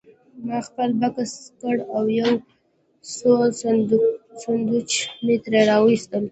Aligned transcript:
ما 0.45 0.57
خپل 0.67 0.89
بکس 0.99 1.11
خلاص 1.35 1.35
کړ 1.59 1.75
او 1.95 2.03
یو 2.19 2.31
څو 3.15 3.33
سنډوېچ 4.43 4.91
مې 5.25 5.35
ترې 5.43 5.61
راوایستل. 5.71 6.23